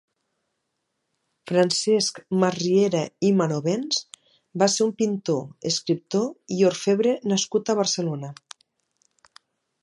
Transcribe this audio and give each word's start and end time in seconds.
Francesc 1.49 2.21
Masriera 2.43 3.01
i 3.29 3.31
Manovens 3.41 3.99
va 4.63 4.69
ser 4.77 4.87
un 4.87 4.95
pintor, 5.03 5.45
escriptor 5.73 6.57
i 6.57 6.67
orfebre 6.71 7.15
nascut 7.35 7.71
a 7.71 7.77
Barcelona. 7.83 8.33